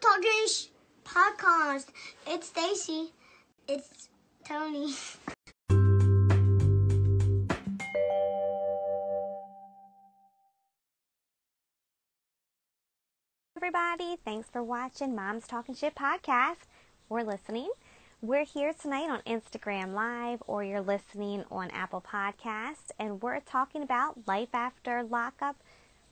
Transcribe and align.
Talking 0.00 0.30
Sh- 0.48 0.66
podcast. 1.04 1.86
It's 2.26 2.48
Stacy. 2.48 3.12
It's 3.66 4.08
Tony. 4.46 4.94
everybody. 13.68 14.16
Thanks 14.24 14.48
for 14.48 14.62
watching 14.62 15.14
Mom's 15.14 15.46
Talking 15.46 15.74
Shit 15.74 15.94
podcast 15.94 16.68
or 17.10 17.24
listening. 17.24 17.68
We're 18.22 18.44
here 18.44 18.72
tonight 18.72 19.10
on 19.10 19.20
Instagram 19.22 19.94
Live 19.94 20.42
or 20.46 20.64
you're 20.64 20.80
listening 20.80 21.44
on 21.50 21.70
Apple 21.72 22.00
Podcast, 22.00 22.92
and 22.98 23.20
we're 23.20 23.40
talking 23.40 23.82
about 23.82 24.26
Life 24.26 24.54
After 24.54 25.02
Lockup 25.02 25.56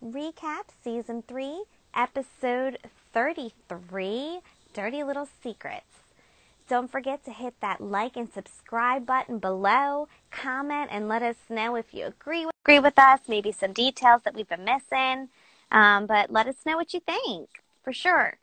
Recap 0.05 0.65
Season 0.85 1.23
3, 1.27 1.65
Episode 1.97 2.77
33, 3.15 4.41
Dirty 4.75 5.03
Little 5.03 5.27
Secrets. 5.43 5.87
Don't 6.69 6.91
forget 6.93 7.25
to 7.25 7.31
hit 7.31 7.55
that 7.63 7.81
like 7.81 8.17
and 8.17 8.31
subscribe 8.31 9.07
button 9.07 9.39
below. 9.39 10.07
Comment 10.31 10.91
and 10.93 11.09
let 11.09 11.23
us 11.23 11.37
know 11.49 11.75
if 11.77 11.95
you 11.95 12.05
agree 12.05 12.45
with, 12.45 12.55
agree 12.65 12.81
with 12.81 12.99
us, 12.99 13.21
maybe 13.29 13.51
some 13.51 13.73
details 13.73 14.21
that 14.25 14.35
we've 14.35 14.49
been 14.49 14.65
missing. 14.65 15.29
Um, 15.73 16.07
but 16.07 16.31
let 16.31 16.47
us 16.47 16.57
know 16.67 16.77
what 16.77 16.93
you 16.93 17.01
think 17.01 17.49
for 17.83 17.93
sure. 17.95 18.37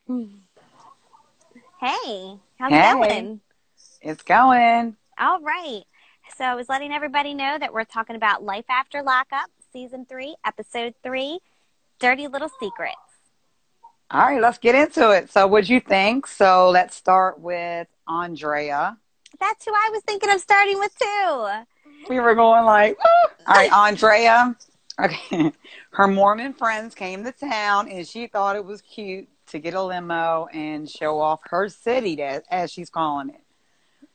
Hey, 1.80 2.38
how's 2.58 2.72
Hey. 2.72 2.90
it 2.90 2.94
going? 2.94 3.42
It's 4.02 4.24
going. 4.24 4.96
All 5.20 5.40
right. 5.42 5.84
So 6.38 6.46
I 6.46 6.56
was 6.56 6.70
letting 6.70 6.92
everybody 6.92 7.34
know 7.36 7.58
that 7.60 7.72
we're 7.74 7.84
talking 7.84 8.16
about 8.16 8.44
Life 8.44 8.66
After 8.70 9.04
Lockup, 9.04 9.52
Season 9.72 10.06
3, 10.10 10.38
Episode 10.44 10.96
3, 11.04 11.40
Dirty 12.00 12.28
Little 12.28 12.50
Secrets. 12.60 12.98
All 14.14 14.22
right, 14.22 14.40
let's 14.40 14.60
get 14.60 14.76
into 14.76 15.10
it. 15.10 15.32
So, 15.32 15.48
what'd 15.48 15.68
you 15.68 15.80
think? 15.80 16.28
So, 16.28 16.70
let's 16.70 16.96
start 16.96 17.40
with 17.40 17.88
Andrea. 18.08 18.96
That's 19.40 19.66
who 19.66 19.72
I 19.72 19.90
was 19.92 20.04
thinking 20.06 20.30
of 20.30 20.40
starting 20.40 20.78
with, 20.78 20.96
too. 21.00 21.48
We 22.10 22.20
were 22.20 22.36
going 22.36 22.64
like, 22.64 22.96
"Woo." 23.00 23.34
all 23.48 23.56
right, 23.56 23.74
Andrea. 23.74 24.56
Okay, 25.02 25.52
her 25.94 26.08
Mormon 26.08 26.54
friends 26.54 26.94
came 26.94 27.24
to 27.24 27.32
town, 27.32 27.90
and 27.90 28.08
she 28.08 28.28
thought 28.28 28.56
it 28.56 28.64
was 28.64 28.84
cute 28.84 29.28
to 29.48 29.58
get 29.58 29.74
a 29.74 29.82
limo 29.82 30.48
and 30.54 30.88
show 30.88 31.20
off 31.20 31.40
her 31.46 31.68
city, 31.68 32.22
as, 32.22 32.44
as 32.52 32.72
she's 32.72 32.92
calling 32.92 33.30
it. 33.30 33.42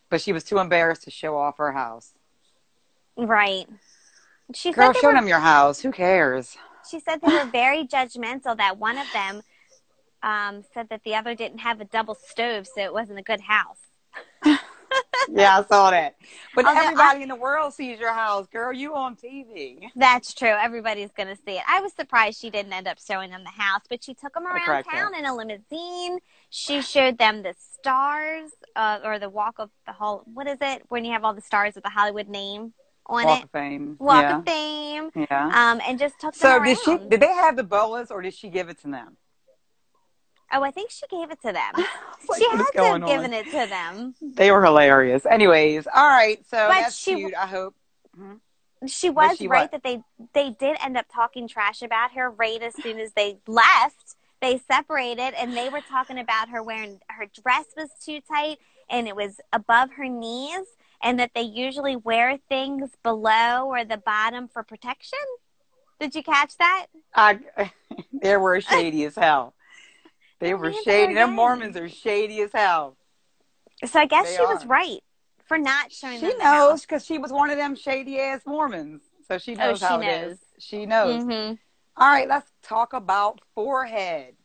But 0.09 0.21
she 0.21 0.31
was 0.31 0.45
too 0.45 0.59
embarrassed 0.59 1.03
to 1.03 1.11
show 1.11 1.37
off 1.37 1.57
her 1.57 1.73
house. 1.73 2.13
Right. 3.17 3.67
She 4.53 4.71
Girl, 4.71 4.93
show 4.93 5.07
were, 5.09 5.13
them 5.13 5.27
your 5.27 5.39
house. 5.39 5.81
Who 5.81 5.91
cares? 5.91 6.55
she 6.89 7.01
said 7.01 7.19
they 7.21 7.33
were 7.33 7.49
very 7.51 7.85
judgmental, 7.85 8.55
that 8.55 8.77
one 8.77 8.97
of 8.97 9.05
them 9.13 9.41
um, 10.23 10.63
said 10.73 10.89
that 10.89 11.03
the 11.03 11.15
other 11.15 11.35
didn't 11.35 11.59
have 11.59 11.79
a 11.81 11.85
double 11.85 12.15
stove, 12.15 12.67
so 12.67 12.81
it 12.81 12.93
wasn't 12.93 13.19
a 13.19 13.23
good 13.23 13.41
house. 13.41 13.79
Yeah, 15.31 15.59
I 15.59 15.65
saw 15.65 15.91
that. 15.91 16.15
But 16.55 16.65
Although 16.65 16.81
everybody 16.81 17.21
in 17.21 17.29
the 17.29 17.35
world 17.35 17.73
sees 17.73 17.99
your 17.99 18.13
house, 18.13 18.47
girl. 18.47 18.73
You 18.73 18.95
on 18.95 19.15
TV. 19.15 19.89
That's 19.95 20.33
true. 20.33 20.49
Everybody's 20.49 21.11
going 21.11 21.27
to 21.29 21.35
see 21.45 21.53
it. 21.57 21.63
I 21.67 21.81
was 21.81 21.93
surprised 21.93 22.39
she 22.39 22.49
didn't 22.49 22.73
end 22.73 22.87
up 22.87 22.97
showing 23.05 23.29
them 23.29 23.43
the 23.43 23.49
house, 23.51 23.81
but 23.89 24.03
she 24.03 24.13
took 24.13 24.33
them 24.33 24.47
around 24.47 24.83
town 24.85 25.15
in 25.15 25.25
a 25.25 25.35
limousine. 25.35 26.19
She 26.49 26.81
showed 26.81 27.17
them 27.17 27.43
the 27.43 27.53
stars 27.59 28.51
uh, 28.75 28.99
or 29.03 29.19
the 29.19 29.29
walk 29.29 29.59
of 29.59 29.69
the 29.85 29.93
hall. 29.93 30.23
What 30.33 30.47
is 30.47 30.57
it 30.61 30.83
when 30.89 31.05
you 31.05 31.11
have 31.11 31.23
all 31.23 31.33
the 31.33 31.41
stars 31.41 31.75
with 31.75 31.83
the 31.83 31.91
Hollywood 31.91 32.27
name 32.27 32.73
on 33.05 33.25
Walk 33.25 33.39
it? 33.39 33.43
of 33.45 33.51
Fame. 33.51 33.95
Walk 33.99 34.21
yeah. 34.23 34.37
of 34.39 34.45
Fame. 34.45 35.11
Yeah. 35.15 35.45
Um, 35.71 35.81
and 35.87 35.99
just 35.99 36.15
took 36.19 36.33
them 36.33 36.39
So 36.39 36.55
around. 36.57 36.65
did 36.65 36.77
she? 36.79 36.97
Did 37.09 37.19
they 37.21 37.27
have 37.33 37.55
the 37.55 37.63
bolas, 37.63 38.09
or 38.09 38.21
did 38.21 38.33
she 38.33 38.49
give 38.49 38.69
it 38.69 38.79
to 38.81 38.87
them? 38.89 39.17
Oh, 40.51 40.63
I 40.63 40.71
think 40.71 40.91
she 40.91 41.05
gave 41.07 41.31
it 41.31 41.41
to 41.41 41.51
them. 41.53 41.73
Like, 42.27 42.43
she 42.43 42.49
had 42.49 42.65
to 42.73 42.83
have 42.83 43.01
on? 43.01 43.07
given 43.07 43.33
it 43.33 43.45
to 43.45 43.65
them. 43.65 44.13
They 44.21 44.51
were 44.51 44.63
hilarious. 44.63 45.25
Anyways, 45.25 45.87
all 45.87 46.07
right. 46.07 46.37
So 46.45 46.57
But 46.57 46.81
that's 46.81 46.95
she- 46.95 47.15
cute. 47.15 47.33
I 47.33 47.47
hope. 47.47 47.75
Hmm? 48.15 48.33
She 48.85 49.09
was 49.09 49.37
she 49.37 49.47
right 49.47 49.63
what? 49.63 49.71
that 49.71 49.83
they 49.83 50.03
they 50.33 50.51
did 50.51 50.77
end 50.83 50.95
up 50.95 51.07
talking 51.11 51.47
trash 51.47 51.81
about 51.81 52.11
her 52.11 52.29
right 52.29 52.61
as 52.61 52.75
soon 52.75 52.99
as 52.99 53.13
they 53.13 53.39
left. 53.47 54.15
They 54.41 54.59
separated 54.71 55.33
and 55.39 55.57
they 55.57 55.69
were 55.69 55.81
talking 55.81 56.19
about 56.19 56.49
her 56.49 56.61
wearing 56.61 56.99
her 57.09 57.25
dress 57.25 57.65
was 57.75 57.89
too 58.05 58.19
tight 58.21 58.57
and 58.89 59.07
it 59.07 59.15
was 59.15 59.41
above 59.51 59.93
her 59.93 60.07
knees 60.07 60.65
and 61.01 61.19
that 61.19 61.31
they 61.33 61.41
usually 61.41 61.95
wear 61.95 62.37
things 62.47 62.91
below 63.03 63.65
or 63.67 63.83
the 63.83 63.97
bottom 63.97 64.47
for 64.47 64.61
protection. 64.63 65.19
Did 65.99 66.15
you 66.15 66.23
catch 66.23 66.55
that? 66.57 66.87
I, 67.13 67.39
they 68.13 68.37
were 68.37 68.61
shady 68.61 69.03
as 69.05 69.15
hell. 69.15 69.53
They 70.39 70.53
were 70.53 70.71
shady. 70.73 71.13
Them. 71.13 71.35
Mormons 71.35 71.75
are 71.77 71.89
shady 71.89 72.41
as 72.41 72.51
hell. 72.53 72.97
So 73.85 73.99
I 73.99 74.05
guess 74.05 74.27
They 74.29 74.35
she 74.37 74.45
was 74.45 74.65
right 74.65 74.99
for 75.45 75.57
not 75.57 75.91
showing 75.91 76.19
She 76.19 76.33
knows 76.41 76.81
because 76.81 77.05
she 77.05 77.17
was 77.17 77.31
one 77.31 77.49
of 77.49 77.57
them 77.57 77.75
shady 77.75 78.19
ass 78.19 78.41
Mormons. 78.45 79.01
So 79.27 79.37
she 79.37 79.53
Oh, 79.53 79.57
knows 79.57 79.79
she 79.79 79.85
how 79.85 79.99
it 79.99 80.05
knows. 80.05 80.31
is. 80.33 80.39
She 80.59 80.85
knows. 80.85 81.23
Mhm. 81.23 81.59
All 81.97 82.07
right, 82.07 82.27
let's 82.27 82.51
talk 82.61 82.93
about 82.93 83.41
forehead. 83.55 84.35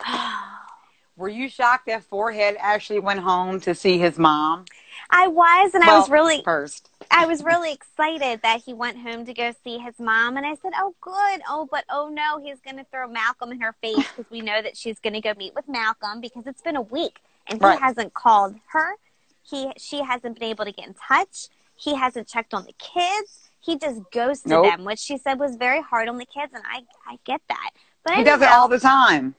Were 1.16 1.28
you 1.28 1.48
shocked 1.48 1.86
that 1.86 2.04
forehead 2.04 2.56
actually 2.58 2.98
went 3.00 3.20
home 3.20 3.60
to 3.60 3.74
see 3.74 3.98
his 3.98 4.18
mom? 4.18 4.66
I 5.10 5.28
was 5.28 5.74
and 5.74 5.84
I 5.84 5.98
was 5.98 6.08
really 6.10 6.42
first. 6.42 6.90
I 7.10 7.26
was 7.26 7.44
really 7.44 7.72
excited 7.72 8.40
that 8.42 8.62
he 8.64 8.74
went 8.74 8.98
home 8.98 9.24
to 9.26 9.32
go 9.34 9.52
see 9.62 9.78
his 9.78 9.98
mom, 9.98 10.36
and 10.36 10.44
I 10.44 10.54
said, 10.56 10.72
"Oh, 10.76 10.94
good. 11.00 11.40
Oh, 11.48 11.68
but 11.70 11.84
oh 11.90 12.08
no, 12.12 12.40
he's 12.42 12.60
going 12.60 12.76
to 12.76 12.84
throw 12.90 13.08
Malcolm 13.08 13.52
in 13.52 13.60
her 13.60 13.74
face 13.80 14.04
because 14.16 14.30
we 14.30 14.40
know 14.40 14.60
that 14.62 14.76
she's 14.76 14.98
going 14.98 15.12
to 15.14 15.20
go 15.20 15.32
meet 15.36 15.54
with 15.54 15.68
Malcolm 15.68 16.20
because 16.20 16.46
it's 16.46 16.62
been 16.62 16.76
a 16.76 16.82
week 16.82 17.18
and 17.46 17.60
Right. 17.62 17.78
he 17.78 17.80
hasn't 17.80 18.14
called 18.14 18.56
her. 18.68 18.94
He 19.42 19.72
she 19.76 20.02
hasn't 20.02 20.38
been 20.38 20.48
able 20.48 20.64
to 20.64 20.72
get 20.72 20.86
in 20.88 20.94
touch. 20.94 21.48
He 21.76 21.94
hasn't 21.94 22.26
checked 22.26 22.54
on 22.54 22.64
the 22.64 22.74
kids. 22.78 23.50
He 23.60 23.78
just 23.78 24.00
ghosted 24.12 24.50
Nope. 24.50 24.64
them, 24.76 24.84
which 24.84 24.98
she 24.98 25.18
said 25.18 25.38
was 25.38 25.56
very 25.56 25.82
hard 25.82 26.08
on 26.08 26.18
the 26.18 26.26
kids, 26.26 26.52
and 26.54 26.62
I 26.68 26.82
I 27.06 27.18
get 27.24 27.40
that. 27.48 27.70
But 28.04 28.14
He 28.14 28.24
does 28.24 28.40
it 28.42 28.48
all 28.48 28.68
the 28.68 28.78
time. 28.80 29.34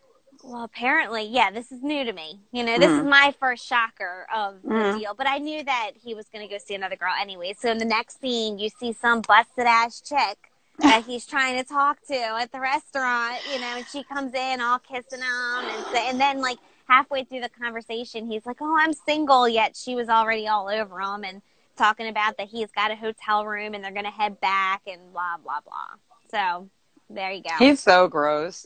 Well, 0.47 0.63
apparently, 0.63 1.23
yeah, 1.25 1.51
this 1.51 1.71
is 1.71 1.83
new 1.83 2.05
to 2.05 2.13
me. 2.13 2.39
You 2.53 2.63
know, 2.63 2.79
this 2.79 2.93
Mm. 2.93 2.99
is 2.99 3.05
my 3.05 3.35
first 3.37 3.65
shocker 3.65 4.25
of 4.33 4.61
the 4.61 4.69
Mm. 4.69 4.99
deal. 4.99 5.13
But 5.13 5.27
I 5.27 5.39
knew 5.39 5.61
that 5.63 5.91
he 6.01 6.13
was 6.15 6.29
going 6.29 6.47
to 6.47 6.53
go 6.53 6.57
see 6.57 6.73
another 6.73 6.95
girl 6.95 7.13
anyway. 7.19 7.53
So 7.53 7.69
in 7.69 7.77
the 7.79 7.85
next 7.85 8.21
scene, 8.21 8.57
you 8.57 8.69
see 8.69 8.93
some 8.93 9.21
busted 9.21 9.65
ass 9.67 9.99
chick 9.99 10.51
that 10.79 11.03
he's 11.05 11.25
trying 11.25 11.57
to 11.57 11.65
talk 11.65 11.99
to 12.07 12.15
at 12.15 12.51
the 12.53 12.61
restaurant, 12.61 13.45
you 13.45 13.59
know, 13.59 13.75
and 13.75 13.87
she 13.89 14.03
comes 14.03 14.33
in 14.33 14.61
all 14.61 14.79
kissing 14.79 15.21
him. 15.21 15.69
And, 15.69 15.85
so, 15.91 15.97
and 15.97 16.19
then, 16.19 16.39
like, 16.41 16.59
halfway 16.87 17.25
through 17.25 17.41
the 17.41 17.49
conversation, 17.49 18.31
he's 18.31 18.45
like, 18.45 18.61
oh, 18.61 18.77
I'm 18.79 18.93
single. 18.93 19.49
Yet 19.49 19.75
she 19.75 19.95
was 19.95 20.07
already 20.07 20.47
all 20.47 20.69
over 20.69 21.01
him 21.01 21.25
and 21.25 21.41
talking 21.75 22.07
about 22.07 22.37
that 22.37 22.47
he's 22.47 22.71
got 22.71 22.89
a 22.91 22.95
hotel 22.95 23.45
room 23.45 23.73
and 23.73 23.83
they're 23.83 23.91
going 23.91 24.05
to 24.05 24.11
head 24.11 24.39
back 24.39 24.81
and 24.87 25.11
blah, 25.11 25.35
blah, 25.43 25.59
blah. 25.59 25.97
So 26.31 26.69
there 27.09 27.31
you 27.31 27.43
go. 27.43 27.57
He's 27.59 27.81
so 27.81 28.07
gross. 28.07 28.65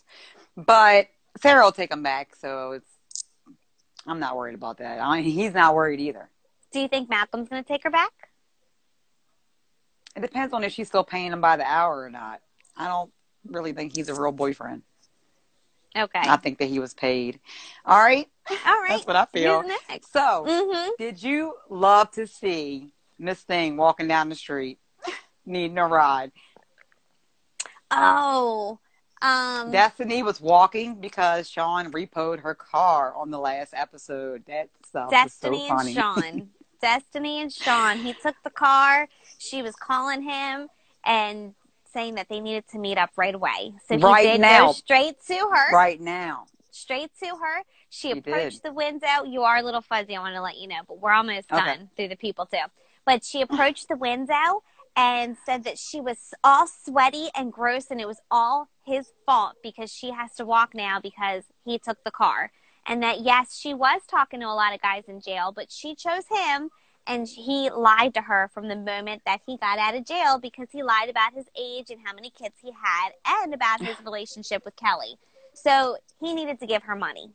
But 0.56 1.08
Sarah 1.40 1.64
will 1.64 1.72
take 1.72 1.92
him 1.92 2.04
back, 2.04 2.36
so 2.36 2.72
it's 2.74 2.90
I'm 4.06 4.20
not 4.20 4.36
worried 4.36 4.56
about 4.56 4.78
that. 4.80 5.00
I 5.00 5.22
he's 5.22 5.54
not 5.54 5.76
worried 5.76 6.00
either. 6.00 6.30
Do 6.72 6.80
you 6.80 6.88
think 6.88 7.10
Malcolm's 7.10 7.50
going 7.50 7.64
to 7.64 7.68
take 7.68 7.84
her 7.84 7.90
back? 7.90 8.12
It 10.16 10.22
depends 10.22 10.54
on 10.54 10.64
if 10.64 10.74
she's 10.74 10.88
still 10.88 11.04
paying 11.04 11.32
him 11.32 11.42
by 11.42 11.58
the 11.58 11.64
hour 11.66 12.02
or 12.04 12.10
not. 12.10 12.42
I 12.76 12.88
don't 12.88 13.12
really 13.48 13.74
think 13.74 13.96
he's 13.96 14.10
a 14.10 14.20
real 14.20 14.32
boyfriend. 14.32 14.82
Okay. 15.96 16.20
I 16.22 16.38
think 16.38 16.60
that 16.60 16.70
he 16.70 16.80
was 16.80 16.94
paid. 16.94 17.40
All 17.86 17.98
right. 18.00 18.28
All 18.50 18.56
right. 18.82 18.90
That's 18.90 19.06
what 19.08 19.16
I 19.16 19.26
feel. 19.26 19.64
So, 20.12 20.46
Mm-hmm. 20.48 20.90
did 20.98 21.22
you 21.22 21.54
love 21.70 22.12
to 22.12 22.28
see 22.28 22.94
Miss 23.20 23.42
Thing 23.42 23.78
walking 23.78 24.08
down 24.08 24.30
the 24.30 24.36
street 24.36 24.80
needing 25.46 25.78
a 25.78 25.88
ride? 25.88 26.32
Oh, 27.90 28.80
um, 29.22 29.72
Destiny 29.72 30.24
was 30.24 30.42
walking 30.42 30.96
because 30.96 31.50
Sean 31.50 31.92
repoed 31.92 32.40
her 32.42 32.56
car 32.56 33.14
on 33.16 33.32
the 33.32 33.40
last 33.40 33.74
episode. 33.76 34.44
That 34.48 34.70
stuff 34.86 35.12
Destiny 35.12 35.68
so 35.68 35.76
funny. 35.76 35.92
and 35.92 35.96
Sean. 35.96 36.50
Destiny 36.82 37.42
and 37.42 37.52
Sean. 37.54 38.00
He 38.00 38.14
took 38.14 38.36
the 38.44 38.50
car. 38.50 39.08
She 39.38 39.62
was 39.62 39.76
calling 39.76 40.24
him 40.24 40.68
and 41.06 41.54
saying 41.94 42.16
that 42.16 42.28
they 42.30 42.40
needed 42.40 42.68
to 42.70 42.80
meet 42.80 42.98
up 42.98 43.12
right 43.18 43.36
away. 43.36 43.74
So 43.88 43.96
he 43.98 44.02
Right 44.02 44.24
did 44.24 44.42
now. 44.42 44.68
go 44.68 44.74
straight 44.74 45.16
to 45.28 45.36
her. 45.36 45.72
right 45.74 46.00
now. 46.00 46.46
Straight 46.72 47.12
to 47.22 47.28
her. 47.28 47.64
She 47.90 48.12
He 48.12 48.20
approached 48.20 48.62
did. 48.62 48.64
the 48.64 48.74
window. 48.74 49.24
You 49.26 49.44
are 49.44 49.58
a 49.58 49.62
little 49.64 49.82
fuzzy. 49.82 50.16
I 50.16 50.22
want 50.22 50.36
to 50.36 50.42
let 50.42 50.58
you 50.58 50.68
know, 50.68 50.82
but 50.88 51.00
we're 51.00 51.12
almost 51.12 51.50
Okay. 51.52 51.66
done 51.76 51.90
through 51.96 52.08
the 52.08 52.16
people 52.16 52.46
too. 52.46 52.58
But 53.06 53.24
she 53.26 53.42
approached 53.42 53.90
the 53.90 53.98
window 53.98 54.64
and 54.96 55.38
said 55.46 55.64
that 55.64 55.78
she 55.78 56.02
was 56.02 56.34
all 56.44 56.68
sweaty 56.68 57.30
and 57.36 57.54
gross 57.54 57.88
and 57.90 58.02
it 58.02 58.08
was 58.08 58.20
all 58.30 58.68
his 58.86 59.12
fault 59.26 59.56
because 59.64 59.92
she 59.92 60.12
has 60.12 60.34
to 60.36 60.46
walk 60.46 60.74
now 60.74 61.00
because 61.00 61.44
he 61.64 61.80
took 61.80 62.04
the 62.04 62.12
car. 62.12 62.52
And 62.86 63.02
that 63.04 63.22
yes, 63.22 63.56
she 63.58 63.74
was 63.74 64.02
talking 64.10 64.40
to 64.42 64.48
a 64.48 64.50
lot 64.50 64.74
of 64.74 64.82
guys 64.82 65.04
in 65.08 65.22
jail, 65.22 65.52
but 65.56 65.72
she 65.72 65.96
chose 65.96 66.24
him 66.30 66.70
and 67.08 67.28
he 67.28 67.70
lied 67.70 68.14
to 68.16 68.22
her 68.22 68.50
from 68.54 68.68
the 68.68 68.76
moment 68.76 69.22
that 69.26 69.42
he 69.46 69.58
got 69.58 69.80
out 69.80 69.96
of 69.96 70.06
jail 70.06 70.40
because 70.40 70.68
he 70.72 70.84
lied 70.84 71.10
about 71.10 71.34
his 71.34 71.46
age 71.60 71.90
and 71.90 72.00
how 72.04 72.14
many 72.14 72.30
kids 72.30 72.56
he 72.62 72.72
had 72.72 73.12
and 73.26 73.54
about 73.54 73.82
his 73.82 73.96
relationship 74.06 74.64
with 74.66 74.76
Kelly. 74.76 75.18
So 75.54 75.98
he 76.20 76.34
needed 76.34 76.60
to 76.60 76.68
give 76.68 76.84
her 76.84 76.96
money. 76.96 77.32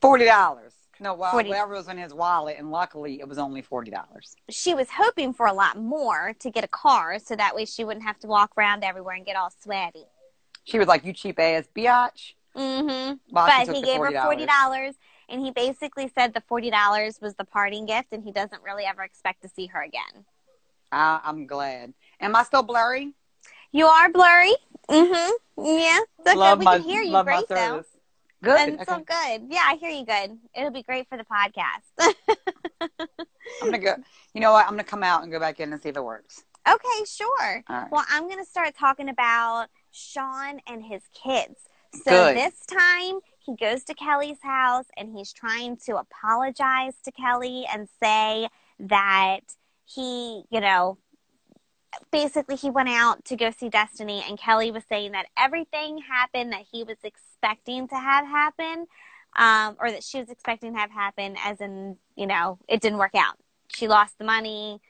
Forty 0.00 0.24
dollars. 0.24 0.74
No, 1.00 1.14
well, 1.14 1.30
40. 1.32 1.48
whatever 1.48 1.74
was 1.74 1.88
in 1.88 1.98
his 1.98 2.12
wallet, 2.12 2.56
and 2.58 2.70
luckily 2.70 3.20
it 3.20 3.28
was 3.28 3.38
only 3.38 3.62
forty 3.62 3.90
dollars. 3.90 4.36
She 4.50 4.74
was 4.74 4.88
hoping 4.90 5.32
for 5.32 5.46
a 5.46 5.52
lot 5.52 5.78
more 5.78 6.34
to 6.40 6.50
get 6.50 6.64
a 6.64 6.68
car 6.68 7.18
so 7.18 7.36
that 7.36 7.54
way 7.54 7.64
she 7.64 7.84
wouldn't 7.84 8.04
have 8.04 8.18
to 8.20 8.26
walk 8.26 8.52
around 8.58 8.84
everywhere 8.84 9.14
and 9.14 9.24
get 9.24 9.36
all 9.36 9.52
sweaty. 9.62 10.04
She 10.64 10.78
was 10.78 10.88
like, 10.88 11.04
"You 11.04 11.12
cheap 11.12 11.38
ass 11.38 11.68
biatch." 11.74 12.34
Mm-hmm. 12.56 13.14
Boston 13.32 13.66
But 13.66 13.76
he 13.76 13.82
gave 13.82 14.00
her 14.00 14.10
$40. 14.10 14.22
forty 14.24 14.46
dollars, 14.46 14.94
and 15.28 15.40
he 15.40 15.50
basically 15.50 16.10
said 16.12 16.34
the 16.34 16.42
forty 16.48 16.70
dollars 16.70 17.20
was 17.20 17.34
the 17.34 17.44
parting 17.44 17.86
gift, 17.86 18.08
and 18.12 18.24
he 18.24 18.32
doesn't 18.32 18.62
really 18.62 18.84
ever 18.84 19.02
expect 19.02 19.42
to 19.42 19.48
see 19.48 19.66
her 19.66 19.82
again. 19.82 20.24
I, 20.90 21.20
I'm 21.22 21.46
glad. 21.46 21.92
Am 22.20 22.34
I 22.34 22.42
still 22.42 22.62
blurry? 22.62 23.14
You 23.70 23.86
are 23.86 24.10
blurry. 24.10 24.54
Mm-hmm. 24.88 25.64
Yeah. 25.64 26.00
It's 26.20 26.34
okay. 26.34 26.54
we 26.54 26.64
can 26.64 26.82
hear 26.82 27.02
you 27.02 27.10
love 27.10 27.26
my 27.26 27.32
great 27.32 27.48
though. 27.48 27.84
Good. 28.42 28.68
And 28.68 28.80
so 28.86 28.98
good. 28.98 29.42
Yeah, 29.50 29.62
I 29.66 29.76
hear 29.80 29.90
you 29.90 30.04
good. 30.04 30.38
It'll 30.54 30.70
be 30.70 30.82
great 30.82 31.08
for 31.08 31.18
the 31.18 31.24
podcast. 31.24 32.14
I'm 32.80 32.88
gonna 33.62 33.78
go. 33.78 33.94
You 34.34 34.40
know 34.40 34.52
what? 34.52 34.64
I'm 34.66 34.72
gonna 34.72 34.84
come 34.84 35.02
out 35.02 35.22
and 35.22 35.32
go 35.32 35.40
back 35.40 35.58
in 35.60 35.72
and 35.72 35.82
see 35.82 35.88
if 35.88 35.96
it 35.96 36.04
works. 36.04 36.44
okay, 36.68 37.04
sure. 37.06 37.64
Right. 37.68 37.88
Well, 37.90 38.04
I'm 38.10 38.24
going 38.28 38.38
to 38.38 38.44
start 38.48 38.74
talking 38.78 39.08
about 39.08 39.68
Sean 39.90 40.60
and 40.66 40.84
his 40.84 41.02
kids. 41.14 41.56
So 41.92 42.10
Good. 42.10 42.36
this 42.36 42.54
time 42.66 43.20
he 43.38 43.56
goes 43.56 43.82
to 43.84 43.94
Kelly's 43.94 44.42
house 44.42 44.84
and 44.96 45.10
he's 45.16 45.32
trying 45.32 45.78
to 45.86 45.96
apologize 45.96 46.94
to 47.04 47.12
Kelly 47.12 47.64
and 47.72 47.88
say 48.02 48.48
that 48.80 49.40
he, 49.86 50.42
you 50.50 50.60
know, 50.60 50.98
basically 52.10 52.56
he 52.56 52.70
went 52.70 52.88
out 52.88 53.24
to 53.26 53.36
go 53.36 53.50
see 53.50 53.68
Destiny 53.68 54.24
and 54.26 54.38
Kelly 54.38 54.70
was 54.70 54.84
saying 54.88 55.12
that 55.12 55.26
everything 55.38 55.98
happened 55.98 56.52
that 56.52 56.64
he 56.70 56.84
was 56.84 56.98
expecting 57.02 57.88
to 57.88 57.94
have 57.94 58.26
happen 58.26 58.86
um, 59.36 59.76
or 59.78 59.90
that 59.90 60.02
she 60.02 60.18
was 60.18 60.30
expecting 60.30 60.74
to 60.74 60.78
have 60.78 60.90
happen 60.90 61.36
as 61.44 61.60
in, 61.60 61.96
you 62.16 62.26
know, 62.26 62.58
it 62.68 62.80
didn't 62.80 62.98
work 62.98 63.14
out. 63.14 63.36
She 63.68 63.88
lost 63.88 64.18
the 64.18 64.24
money 64.24 64.80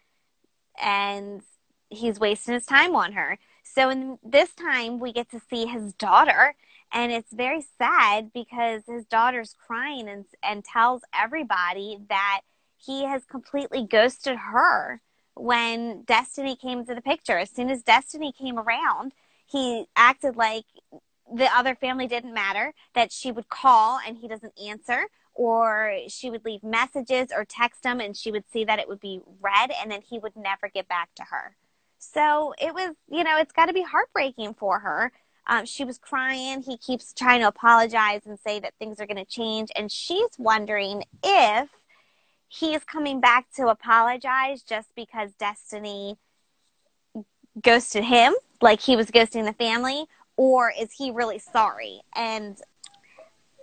and 0.80 1.42
he's 1.90 2.20
wasting 2.20 2.54
his 2.54 2.66
time 2.66 2.94
on 2.94 3.12
her. 3.12 3.38
So 3.64 3.90
in 3.90 4.18
this 4.24 4.52
time 4.54 4.98
we 4.98 5.12
get 5.12 5.30
to 5.30 5.40
see 5.50 5.66
his 5.66 5.92
daughter 5.94 6.54
and 6.92 7.12
it's 7.12 7.32
very 7.32 7.64
sad 7.76 8.32
because 8.32 8.82
his 8.86 9.04
daughter's 9.04 9.54
crying 9.66 10.08
and 10.08 10.24
and 10.42 10.64
tells 10.64 11.02
everybody 11.14 11.98
that 12.08 12.40
he 12.78 13.04
has 13.04 13.24
completely 13.26 13.84
ghosted 13.84 14.36
her 14.36 15.02
when 15.38 16.02
Destiny 16.02 16.56
came 16.56 16.84
to 16.84 16.94
the 16.94 17.00
picture. 17.00 17.38
As 17.38 17.50
soon 17.50 17.70
as 17.70 17.82
Destiny 17.82 18.32
came 18.32 18.58
around, 18.58 19.12
he 19.46 19.86
acted 19.96 20.36
like 20.36 20.64
the 21.32 21.46
other 21.54 21.74
family 21.74 22.06
didn't 22.06 22.34
matter, 22.34 22.72
that 22.94 23.12
she 23.12 23.30
would 23.30 23.48
call 23.48 23.98
and 24.06 24.16
he 24.16 24.28
doesn't 24.28 24.52
answer, 24.58 25.06
or 25.34 25.94
she 26.08 26.30
would 26.30 26.44
leave 26.44 26.62
messages 26.62 27.28
or 27.34 27.44
text 27.44 27.84
him 27.84 28.00
and 28.00 28.16
she 28.16 28.30
would 28.30 28.44
see 28.50 28.64
that 28.64 28.78
it 28.78 28.88
would 28.88 29.00
be 29.00 29.20
read 29.40 29.70
and 29.80 29.90
then 29.90 30.00
he 30.02 30.18
would 30.18 30.34
never 30.36 30.68
get 30.72 30.88
back 30.88 31.10
to 31.14 31.22
her. 31.24 31.56
So 31.98 32.54
it 32.60 32.74
was, 32.74 32.94
you 33.10 33.24
know, 33.24 33.38
it's 33.38 33.52
got 33.52 33.66
to 33.66 33.72
be 33.72 33.82
heartbreaking 33.82 34.54
for 34.54 34.78
her. 34.80 35.12
Um, 35.46 35.64
she 35.64 35.84
was 35.84 35.98
crying. 35.98 36.62
He 36.62 36.76
keeps 36.76 37.12
trying 37.14 37.40
to 37.40 37.48
apologize 37.48 38.22
and 38.26 38.38
say 38.38 38.60
that 38.60 38.74
things 38.78 39.00
are 39.00 39.06
going 39.06 39.16
to 39.16 39.24
change. 39.24 39.70
And 39.74 39.90
she's 39.90 40.28
wondering 40.38 41.04
if 41.22 41.68
he 42.48 42.74
is 42.74 42.82
coming 42.84 43.20
back 43.20 43.46
to 43.56 43.68
apologize 43.68 44.62
just 44.62 44.88
because 44.96 45.32
Destiny 45.38 46.16
ghosted 47.62 48.04
him, 48.04 48.34
like 48.62 48.80
he 48.80 48.96
was 48.96 49.10
ghosting 49.10 49.44
the 49.44 49.52
family, 49.52 50.06
or 50.36 50.72
is 50.78 50.92
he 50.92 51.10
really 51.10 51.38
sorry? 51.38 52.00
And 52.16 52.58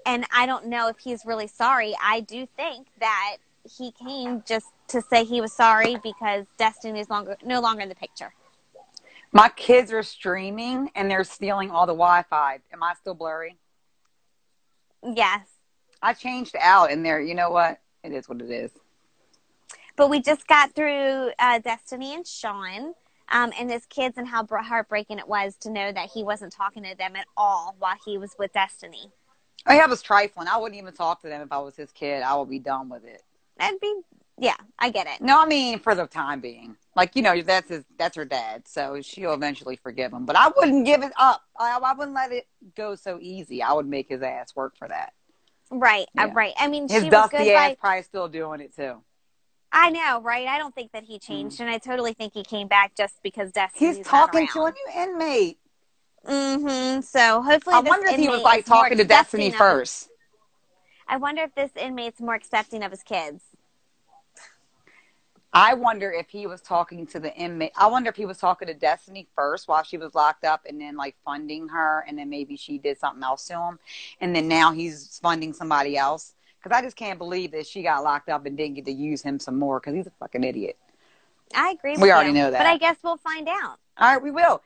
and 0.05 0.25
I 0.31 0.45
don't 0.45 0.67
know 0.67 0.87
if 0.87 0.99
he's 0.99 1.25
really 1.25 1.47
sorry. 1.47 1.95
I 2.01 2.19
do 2.19 2.45
think 2.55 2.87
that 2.99 3.37
he 3.63 3.91
came 3.91 4.43
just 4.47 4.67
to 4.89 5.01
say 5.01 5.23
he 5.23 5.41
was 5.41 5.51
sorry 5.51 5.97
because 6.03 6.45
Destiny 6.57 6.99
is 6.99 7.09
longer 7.09 7.37
no 7.43 7.59
longer 7.61 7.81
in 7.81 7.89
the 7.89 7.95
picture. 7.95 8.33
My 9.31 9.49
kids 9.49 9.91
are 9.91 10.03
streaming 10.03 10.91
and 10.95 11.09
they're 11.09 11.23
stealing 11.23 11.71
all 11.71 11.87
the 11.87 11.93
Wi-Fi. 11.93 12.59
Am 12.71 12.83
I 12.83 12.93
still 12.93 13.15
blurry? 13.15 13.57
Yes. 15.03 15.47
I 16.01 16.13
changed 16.13 16.55
out 16.61 16.91
in 16.91 17.03
there. 17.03 17.19
You 17.19 17.33
know 17.33 17.49
what? 17.49 17.79
It 18.05 18.13
is 18.13 18.29
what 18.29 18.41
it 18.41 18.51
is. 18.51 18.71
But 19.95 20.09
we 20.09 20.21
just 20.21 20.47
got 20.47 20.73
through 20.73 21.31
uh, 21.39 21.59
Destiny 21.59 22.13
and 22.13 22.27
Sean 22.27 22.93
um, 23.29 23.51
and 23.57 23.71
his 23.71 23.85
kids 23.87 24.17
and 24.17 24.27
how 24.27 24.45
heartbreaking 24.45 25.19
it 25.19 25.27
was 25.27 25.55
to 25.61 25.69
know 25.69 25.91
that 25.91 26.09
he 26.13 26.23
wasn't 26.23 26.53
talking 26.53 26.83
to 26.83 26.95
them 26.95 27.15
at 27.15 27.25
all 27.35 27.75
while 27.79 27.95
he 28.05 28.17
was 28.17 28.35
with 28.37 28.53
Destiny. 28.53 29.11
I 29.65 29.75
have 29.75 29.89
was 29.89 30.01
trifling. 30.01 30.47
I 30.47 30.57
wouldn't 30.57 30.79
even 30.79 30.93
talk 30.93 31.21
to 31.21 31.27
them 31.27 31.41
if 31.41 31.51
I 31.51 31.57
was 31.57 31.75
his 31.75 31.91
kid. 31.91 32.21
I 32.21 32.35
would 32.35 32.49
be 32.49 32.59
done 32.59 32.89
with 32.89 33.03
it. 33.03 33.23
That'd 33.57 33.79
be, 33.79 34.01
yeah, 34.37 34.57
I 34.77 34.91
get 34.91 35.07
it. 35.07 35.21
No, 35.21 35.41
I 35.41 35.47
mean 35.47 35.79
for 35.79 35.95
the 35.95 36.05
time 36.05 36.39
being. 36.39 36.75
Like 36.95 37.15
you 37.15 37.23
know, 37.23 37.41
that's 37.41 37.69
his. 37.69 37.83
That's 37.97 38.15
her 38.15 38.25
dad, 38.25 38.67
so 38.67 39.01
she'll 39.01 39.33
eventually 39.33 39.75
forgive 39.75 40.13
him. 40.13 40.25
But 40.25 40.35
I 40.37 40.49
wouldn't 40.55 40.85
give 40.85 41.03
it 41.03 41.11
up. 41.17 41.41
I, 41.57 41.77
I 41.83 41.93
wouldn't 41.93 42.15
let 42.15 42.31
it 42.31 42.47
go 42.75 42.95
so 42.95 43.17
easy. 43.21 43.63
I 43.63 43.73
would 43.73 43.87
make 43.87 44.07
his 44.09 44.21
ass 44.21 44.55
work 44.55 44.77
for 44.77 44.87
that. 44.87 45.13
Right, 45.79 46.07
uh, 46.17 46.27
Yeah. 46.27 46.33
right. 46.33 46.53
I 46.57 46.67
mean, 46.67 46.83
His 46.83 47.03
she 47.03 47.03
was 47.03 47.11
dusty 47.11 47.37
good 47.37 47.47
ass 47.55 47.75
probably 47.79 48.01
still 48.03 48.27
doing 48.27 48.61
it 48.61 48.75
too. 48.75 49.01
I 49.71 49.89
know, 49.89 50.21
right? 50.21 50.47
I 50.47 50.57
don't 50.57 50.73
think 50.73 50.91
that 50.93 51.03
he 51.03 51.19
changed, 51.19 51.59
and 51.59 51.69
I 51.69 51.79
totally 51.79 52.13
think 52.13 52.33
he 52.33 52.43
came 52.43 52.67
back 52.67 52.95
just 52.95 53.15
because 53.23 53.51
Destiny. 53.51 53.95
He's 53.95 54.07
talking 54.07 54.47
to 54.47 54.63
a 54.63 54.71
new 54.71 55.01
inmate. 55.03 55.57
Mm-hmm. 56.25 57.01
So 57.01 57.41
hopefully, 57.41 57.75
I 57.75 57.79
wonder 57.81 58.07
if 58.07 58.15
he 58.15 58.29
was 58.29 58.41
like 58.41 58.65
talking 58.65 58.97
to 58.97 59.03
Destiny 59.03 59.49
of- 59.49 59.55
first. 59.55 60.09
I 61.07 61.17
wonder 61.17 61.43
if 61.43 61.53
this 61.53 61.71
inmate's 61.75 62.19
more 62.19 62.33
accepting 62.33 62.83
of 62.83 62.91
his 62.91 63.03
kids. 63.03 63.43
I 65.55 65.73
wonder 65.73 66.11
if 66.11 66.29
he 66.29 66.47
was 66.47 66.59
talking 66.59 67.07
to 67.07 67.19
the 67.19 67.33
inmate. 67.33 67.71
I 67.77 67.87
wonder 67.87 68.09
if 68.09 68.17
he 68.17 68.25
was 68.25 68.37
talking 68.37 68.67
to 68.67 68.73
Destiny 68.73 69.25
first 69.33 69.69
while 69.69 69.83
she 69.83 69.97
was 69.97 70.13
locked 70.13 70.43
up 70.43 70.65
and 70.67 70.81
then 70.81 70.97
like 70.97 71.15
funding 71.23 71.69
her 71.69 72.03
and 72.09 72.19
then 72.19 72.29
maybe 72.29 72.57
she 72.57 72.77
did 72.77 72.99
something 72.99 73.23
else 73.23 73.47
to 73.47 73.53
him. 73.53 73.79
And 74.19 74.35
then 74.35 74.49
now 74.49 74.73
he's 74.73 75.17
funding 75.23 75.53
somebody 75.53 75.95
else. 75.97 76.33
Because 76.61 76.77
I 76.77 76.81
just 76.81 76.97
can't 76.97 77.17
believe 77.17 77.51
that 77.51 77.65
she 77.65 77.83
got 77.83 78.03
locked 78.03 78.27
up 78.27 78.45
and 78.45 78.57
didn't 78.57 78.75
get 78.75 78.85
to 78.85 78.91
use 78.91 79.21
him 79.21 79.39
some 79.39 79.57
more 79.57 79.79
because 79.79 79.93
he's 79.95 80.07
a 80.07 80.11
fucking 80.19 80.43
idiot. 80.43 80.77
I 81.55 81.69
agree. 81.69 81.91
With 81.93 82.01
We 82.01 82.11
already 82.11 82.31
you, 82.31 82.35
know 82.35 82.51
that. 82.51 82.57
but 82.57 82.67
I 82.67 82.77
guess 82.77 82.97
we'll 83.01 83.15
find 83.15 83.47
out. 83.47 83.77
All 83.97 84.13
right, 84.13 84.21
we 84.21 84.31
will. 84.31 84.61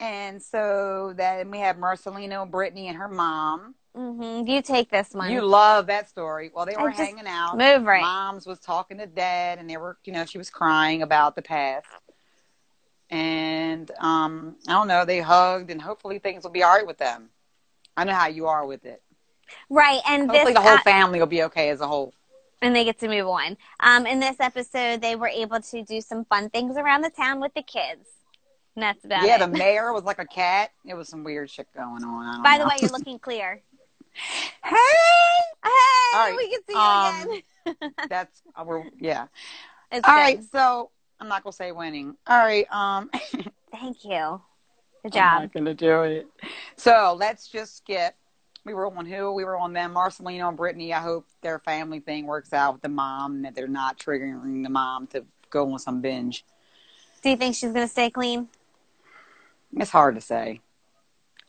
And 0.00 0.42
so 0.42 1.14
then 1.16 1.52
we 1.52 1.58
have 1.58 1.76
Marcelino, 1.76 2.50
Brittany, 2.50 2.88
and 2.88 2.96
her 2.96 3.06
mom. 3.08 3.76
Mm-hmm. 3.96 4.46
You 4.48 4.62
take 4.62 4.90
this 4.90 5.10
one. 5.12 5.30
You 5.30 5.42
love 5.42 5.86
that 5.88 6.08
story. 6.08 6.50
Well, 6.54 6.64
they 6.64 6.76
were 6.80 6.90
hanging 6.90 7.26
out. 7.26 7.58
Move 7.58 7.84
right. 7.84 8.00
Mom's 8.00 8.46
was 8.46 8.58
talking 8.58 8.98
to 8.98 9.06
dad, 9.06 9.58
and 9.58 9.68
they 9.68 9.76
were, 9.76 9.98
you 10.04 10.12
know, 10.12 10.24
she 10.24 10.38
was 10.38 10.48
crying 10.48 11.02
about 11.02 11.36
the 11.36 11.42
past. 11.42 11.86
And 13.10 13.90
um, 14.00 14.56
I 14.66 14.72
don't 14.72 14.88
know, 14.88 15.04
they 15.04 15.20
hugged, 15.20 15.70
and 15.70 15.80
hopefully 15.82 16.18
things 16.18 16.44
will 16.44 16.50
be 16.50 16.62
all 16.62 16.74
right 16.74 16.86
with 16.86 16.98
them. 16.98 17.28
I 17.96 18.04
know 18.04 18.14
how 18.14 18.28
you 18.28 18.46
are 18.46 18.64
with 18.64 18.86
it. 18.86 19.02
right, 19.68 20.00
and 20.08 20.30
Hopefully, 20.30 20.54
this 20.54 20.62
the 20.62 20.66
whole 20.66 20.78
uh, 20.78 20.82
family 20.82 21.18
will 21.18 21.26
be 21.26 21.42
okay 21.44 21.68
as 21.68 21.82
a 21.82 21.86
whole. 21.86 22.14
and 22.62 22.74
they 22.74 22.84
get 22.84 22.98
to 23.00 23.08
move 23.08 23.26
on. 23.28 23.58
Um, 23.80 24.06
in 24.06 24.18
this 24.18 24.36
episode, 24.40 25.02
they 25.02 25.14
were 25.16 25.28
able 25.28 25.60
to 25.60 25.82
do 25.82 26.00
some 26.00 26.24
fun 26.24 26.48
things 26.48 26.78
around 26.78 27.02
the 27.02 27.10
town 27.10 27.40
with 27.40 27.52
the 27.52 27.62
kids. 27.62 28.08
And 28.74 28.82
that's 28.82 29.04
about 29.04 29.26
Yeah, 29.26 29.36
it. 29.36 29.40
the 29.40 29.48
mayor 29.48 29.92
was 29.92 30.04
like 30.04 30.18
a 30.18 30.24
cat. 30.24 30.70
It 30.86 30.94
was 30.94 31.06
some 31.10 31.22
weird 31.22 31.50
shit 31.50 31.68
going 31.76 32.02
on. 32.02 32.26
I 32.26 32.32
don't 32.32 32.42
By 32.42 32.56
the 32.58 32.64
way, 32.64 32.76
you're 32.80 32.90
looking 32.98 33.18
clear. 33.18 33.60
Hey, 34.12 34.76
Hey, 36.12 36.18
right, 36.18 36.34
we 36.36 36.50
can 36.50 36.60
see 36.68 36.74
you 36.74 36.78
um, 36.78 37.42
again. 37.76 37.94
that's 38.08 38.42
we're 38.64 38.84
yeah. 38.98 39.26
It's 39.90 40.06
All 40.06 40.14
good. 40.14 40.20
right, 40.20 40.44
so 40.52 40.90
I'm 41.20 41.28
not 41.28 41.42
gonna 41.42 41.52
say 41.52 41.72
winning. 41.72 42.16
All 42.26 42.38
right, 42.38 42.66
um, 42.72 43.10
Thank 43.72 44.04
you. 44.04 44.40
Good 45.02 45.12
I'm 45.12 45.12
job. 45.12 45.42
not 45.42 45.52
gonna 45.52 45.74
do 45.74 46.02
it. 46.02 46.26
So 46.76 47.16
let's 47.18 47.48
just 47.48 47.76
skip. 47.78 48.14
We 48.64 48.74
were 48.74 48.86
on 48.86 49.06
who? 49.06 49.32
We 49.32 49.44
were 49.44 49.56
on 49.56 49.72
them. 49.72 49.94
Marcelino 49.94 50.48
and 50.48 50.56
Brittany. 50.56 50.92
I 50.92 51.00
hope 51.00 51.26
their 51.42 51.58
family 51.58 52.00
thing 52.00 52.26
works 52.26 52.52
out 52.52 52.74
with 52.74 52.82
the 52.82 52.88
mom 52.88 53.36
and 53.36 53.44
that 53.44 53.54
they're 53.54 53.66
not 53.66 53.98
triggering 53.98 54.62
the 54.62 54.70
mom 54.70 55.08
to 55.08 55.24
go 55.50 55.72
on 55.72 55.78
some 55.78 56.00
binge. 56.00 56.44
Do 57.22 57.30
you 57.30 57.36
think 57.36 57.54
she's 57.56 57.72
going 57.72 57.86
to 57.86 57.90
stay 57.90 58.10
clean? 58.10 58.48
It's 59.76 59.90
hard 59.90 60.14
to 60.14 60.20
say. 60.20 60.60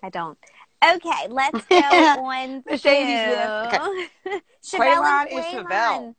I 0.02 0.10
don't. 0.10 0.38
Okay, 0.84 1.28
let's 1.30 1.66
go 1.66 1.78
on 1.78 2.64
The 2.66 2.72
to 2.72 2.78
shady. 2.78 3.14
Chevelle 3.14 4.42
Quaylon 4.74 5.22
and 5.22 5.40
is 5.40 5.46
Quaylon. 5.46 5.66
Chevelle. 5.66 6.16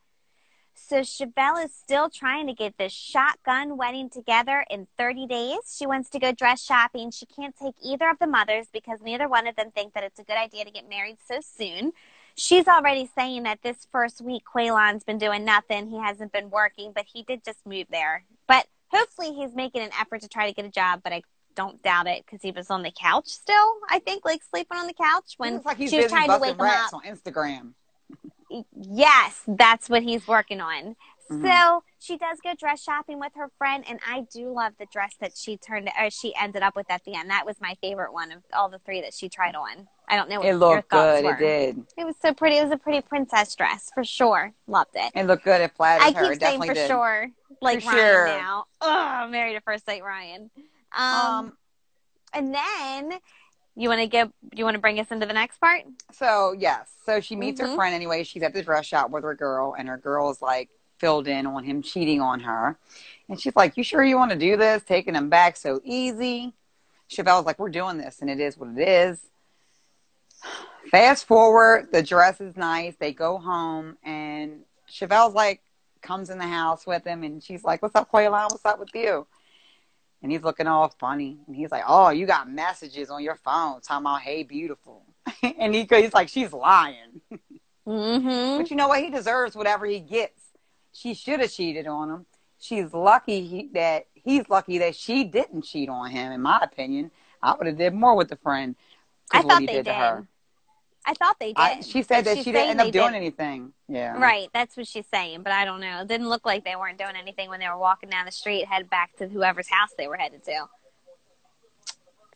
So 0.87 0.97
Chevelle 0.97 1.65
is 1.65 1.73
still 1.73 2.09
trying 2.09 2.47
to 2.47 2.53
get 2.53 2.77
this 2.77 2.91
shotgun 2.91 3.77
wedding 3.77 4.09
together 4.09 4.65
in 4.69 4.87
30 4.97 5.27
days. 5.27 5.75
She 5.75 5.87
wants 5.87 6.09
to 6.11 6.19
go 6.19 6.31
dress 6.31 6.63
shopping. 6.63 7.11
She 7.11 7.25
can't 7.25 7.55
take 7.55 7.75
either 7.83 8.09
of 8.09 8.19
the 8.19 8.27
mothers 8.27 8.67
because 8.71 8.99
neither 9.01 9.27
one 9.27 9.47
of 9.47 9.55
them 9.55 9.71
think 9.71 9.93
that 9.93 10.03
it's 10.03 10.19
a 10.19 10.23
good 10.23 10.37
idea 10.37 10.65
to 10.65 10.71
get 10.71 10.87
married 10.87 11.17
so 11.27 11.39
soon. 11.41 11.93
She's 12.35 12.67
already 12.67 13.09
saying 13.15 13.43
that 13.43 13.63
this 13.63 13.87
first 13.91 14.21
week 14.21 14.43
Quaylon's 14.45 15.03
been 15.03 15.17
doing 15.17 15.45
nothing. 15.45 15.89
He 15.89 15.97
hasn't 15.97 16.31
been 16.31 16.49
working, 16.49 16.91
but 16.93 17.05
he 17.11 17.23
did 17.23 17.43
just 17.43 17.65
move 17.65 17.87
there. 17.89 18.25
But 18.47 18.67
hopefully 18.89 19.33
he's 19.33 19.55
making 19.55 19.81
an 19.81 19.91
effort 19.99 20.21
to 20.21 20.27
try 20.27 20.47
to 20.47 20.53
get 20.53 20.65
a 20.65 20.69
job, 20.69 21.01
but 21.03 21.13
I 21.13 21.23
don't 21.55 21.81
doubt 21.81 22.07
it 22.07 22.25
because 22.25 22.41
he 22.41 22.51
was 22.51 22.69
on 22.69 22.83
the 22.83 22.91
couch 22.91 23.27
still, 23.27 23.73
I 23.89 23.99
think, 23.99 24.25
like 24.25 24.41
sleeping 24.43 24.77
on 24.77 24.87
the 24.87 24.93
couch 24.93 25.33
when 25.37 25.61
like 25.65 25.77
she 25.77 25.97
was 25.97 26.07
trying 26.11 26.29
to 26.29 26.37
wake 26.37 26.55
him 26.55 26.61
up. 26.61 26.93
on 26.93 27.01
Instagram. 27.03 27.73
Yes, 28.73 29.41
that's 29.47 29.89
what 29.89 30.03
he's 30.03 30.27
working 30.27 30.61
on. 30.61 30.95
Mhm. 31.31 31.41
So 31.41 31.83
she 31.99 32.17
does 32.19 32.39
go 32.43 32.53
dress 32.53 32.83
shopping 32.83 33.19
with 33.19 33.31
her 33.35 33.49
friend, 33.57 33.83
and 33.89 33.99
I 34.07 34.27
do 34.31 34.51
love 34.51 34.73
the 34.77 34.85
dress 34.85 35.15
that 35.19 35.35
she 35.35 35.57
turned 35.57 35.89
or 35.99 36.11
she 36.11 36.35
ended 36.35 36.61
up 36.61 36.75
with 36.75 36.85
at 36.91 37.03
the 37.03 37.15
end. 37.15 37.31
That 37.31 37.47
was 37.47 37.59
my 37.59 37.75
favorite 37.81 38.13
one 38.13 38.31
of 38.31 38.43
all 38.53 38.69
the 38.69 38.77
three 38.79 39.01
that 39.01 39.13
she 39.15 39.27
tried 39.27 39.55
on. 39.55 39.87
I 40.07 40.15
don't 40.17 40.29
know 40.29 40.37
what 40.37 40.45
It 40.47 40.53
looked 40.55 40.89
good. 40.89 41.25
were. 41.25 41.31
It 41.33 41.39
did. 41.39 41.85
It 41.97 42.05
was 42.05 42.15
so 42.21 42.31
pretty. 42.31 42.57
It 42.57 42.63
was 42.63 42.71
a 42.71 42.77
pretty 42.77 43.01
princess 43.01 43.55
dress 43.55 43.89
for 43.91 44.03
sure. 44.03 44.53
Loved 44.67 44.91
it. 44.93 45.11
It 45.15 45.25
looked 45.25 45.43
good. 45.45 45.61
It 45.61 45.71
flattered 45.75 46.03
I 46.03 46.11
her. 46.11 46.23
keep 46.25 46.33
It 46.33 46.41
saying 46.41 46.61
for 46.61 46.73
did. 46.75 46.87
sure, 46.87 47.31
like 47.59 47.81
For 47.81 47.89
Ryan 47.89 47.99
sure. 47.99 48.27
now. 48.27 48.65
Oh, 48.81 49.27
married 49.27 49.55
at 49.55 49.63
first 49.63 49.85
sight, 49.87 50.03
Ryan. 50.03 50.51
Um, 50.95 51.13
Um, 51.13 51.57
and 52.33 52.53
then 52.53 53.19
you 53.75 53.89
want 53.89 54.01
to 54.01 54.07
give 54.07 54.31
you 54.53 54.63
want 54.63 54.75
to 54.75 54.81
bring 54.81 54.99
us 54.99 55.11
into 55.11 55.25
the 55.25 55.33
next 55.33 55.59
part? 55.59 55.83
So 56.13 56.53
yes, 56.57 56.89
so 57.05 57.19
she 57.19 57.35
meets 57.35 57.59
Mhm. 57.59 57.69
her 57.69 57.75
friend 57.75 57.93
anyway. 57.93 58.23
She's 58.23 58.43
at 58.43 58.53
the 58.53 58.63
dress 58.63 58.85
shop 58.85 59.09
with 59.09 59.23
her 59.23 59.35
girl, 59.35 59.75
and 59.77 59.87
her 59.89 59.97
girl 59.97 60.29
is 60.29 60.41
like 60.41 60.69
filled 60.97 61.27
in 61.27 61.45
on 61.45 61.63
him 61.63 61.81
cheating 61.81 62.21
on 62.21 62.39
her, 62.41 62.77
and 63.27 63.39
she's 63.39 63.55
like, 63.55 63.75
"You 63.75 63.83
sure 63.83 64.03
you 64.03 64.15
want 64.17 64.31
to 64.31 64.37
do 64.37 64.55
this? 64.55 64.83
Taking 64.83 65.15
him 65.15 65.29
back 65.29 65.57
so 65.57 65.81
easy?" 65.83 66.53
Chevelle's 67.09 67.45
like, 67.45 67.59
"We're 67.59 67.69
doing 67.69 67.97
this, 67.97 68.21
and 68.21 68.29
it 68.29 68.39
is 68.39 68.57
what 68.57 68.69
it 68.69 68.87
is." 68.87 69.19
Fast 70.89 71.25
forward, 71.25 71.91
the 71.91 72.01
dress 72.01 72.39
is 72.39 72.55
nice. 72.55 72.95
They 72.95 73.11
go 73.11 73.37
home, 73.37 73.97
and 74.03 74.63
Chevelle's 74.87 75.33
like 75.33 75.61
comes 76.01 76.29
in 76.29 76.37
the 76.37 76.47
house 76.47 76.87
with 76.87 77.03
him, 77.03 77.23
and 77.23 77.43
she's 77.43 77.63
like, 77.63 77.81
"What's 77.81 77.95
up, 77.95 78.09
Quaylon? 78.11 78.51
What's 78.51 78.65
up 78.65 78.79
with 78.79 78.93
you?" 78.93 79.27
And 80.25 80.31
he's 80.31 80.41
looking 80.41 80.65
all 80.65 80.89
funny, 80.99 81.37
and 81.45 81.55
he's 81.55 81.69
like, 81.69 81.83
"Oh, 81.85 82.09
you 82.09 82.25
got 82.25 82.49
messages 82.49 83.11
on 83.11 83.21
your 83.21 83.35
phone 83.35 83.79
talking 83.81 84.07
about 84.07 84.21
hey, 84.21 84.41
beautiful," 84.41 85.05
and 85.59 85.75
he, 85.75 85.87
he's 85.87 86.15
like, 86.15 86.29
"She's 86.29 86.51
lying." 86.51 87.21
Mm-hmm. 87.87 88.57
But 88.57 88.71
you 88.71 88.75
know 88.75 88.87
what? 88.87 89.03
He 89.03 89.11
deserves 89.11 89.55
whatever 89.55 89.85
he 89.85 89.99
gets. 89.99 90.41
She 90.91 91.13
should 91.13 91.39
have 91.39 91.51
cheated 91.51 91.85
on 91.85 92.09
him. 92.09 92.25
She's 92.59 92.91
lucky 92.91 93.45
he, 93.45 93.69
that 93.75 94.07
he's 94.15 94.49
lucky 94.49 94.79
that 94.79 94.95
she 94.95 95.23
didn't 95.23 95.65
cheat 95.65 95.87
on 95.87 96.09
him. 96.09 96.31
In 96.31 96.41
my 96.41 96.57
opinion, 96.63 97.11
I 97.43 97.53
would 97.53 97.67
have 97.67 97.77
did 97.77 97.93
more 97.93 98.15
with 98.15 98.29
the 98.29 98.37
friend. 98.37 98.75
I 99.31 99.37
what 99.37 99.49
thought 99.49 99.61
he 99.61 99.67
they 99.67 99.73
did 99.73 99.85
did. 99.85 99.93
I 101.05 101.13
thought 101.13 101.37
they 101.39 101.47
did. 101.47 101.57
I, 101.57 101.81
she 101.81 102.01
said 102.01 102.25
that 102.25 102.39
she 102.39 102.45
didn't 102.45 102.71
end 102.71 102.81
up 102.81 102.91
doing 102.91 103.05
didn't. 103.05 103.15
anything. 103.15 103.73
Yeah. 103.87 104.17
Right, 104.19 104.49
that's 104.53 104.75
what 104.75 104.87
she's 104.87 105.05
saying, 105.13 105.43
but 105.43 105.53
I 105.53 105.63
don't 105.63 105.79
know. 105.79 106.01
It 106.01 106.07
didn't 106.07 106.29
look 106.29 106.45
like 106.45 106.65
they 106.65 106.75
weren't 106.75 106.97
doing 106.97 107.15
anything 107.15 107.49
when 107.49 107.59
they 107.59 107.67
were 107.67 107.77
walking 107.77 108.09
down 108.09 108.25
the 108.25 108.31
street, 108.31 108.65
headed 108.65 108.89
back 108.89 109.15
to 109.17 109.27
whoever's 109.27 109.69
house 109.69 109.89
they 109.97 110.07
were 110.07 110.17
headed 110.17 110.43
to. 110.45 110.65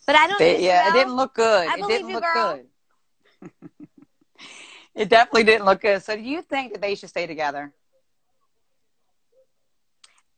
But 0.05 0.15
I 0.15 0.27
don't. 0.27 0.38
They- 0.38 0.53
know, 0.53 0.59
yeah, 0.59 0.89
it 0.89 0.93
didn't 0.93 1.15
look 1.15 1.33
good. 1.33 1.67
I 1.67 1.73
it 1.73 1.79
believe 1.79 1.89
didn't 1.89 2.09
you, 2.09 2.15
look 2.15 2.23
girl. 2.33 2.59
good. 3.41 3.51
it 4.95 5.09
definitely 5.09 5.43
didn't 5.45 5.65
look 5.65 5.81
good. 5.81 6.03
So, 6.03 6.15
do 6.15 6.21
you 6.21 6.41
think 6.43 6.73
that 6.73 6.81
they 6.81 6.93
should 6.95 7.09
stay 7.09 7.25
together? 7.25 7.73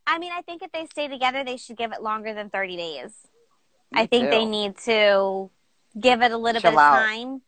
I 0.08 0.20
mean, 0.20 0.32
I 0.34 0.42
think 0.42 0.62
if 0.62 0.72
they 0.72 0.86
stay 0.88 1.08
together, 1.08 1.44
they 1.44 1.58
should 1.58 1.78
give 1.78 1.92
it 1.92 2.02
longer 2.02 2.34
than 2.34 2.50
thirty 2.50 2.78
days. 2.78 3.12
Me 3.92 4.02
I 4.02 4.06
think 4.06 4.30
they 4.30 4.46
need 4.46 4.78
to 4.86 5.50
give 6.00 6.22
it 6.22 6.32
a 6.32 6.38
little 6.38 6.62
Chill 6.62 6.72
bit 6.72 6.80
of 6.80 6.84
out. 6.84 7.42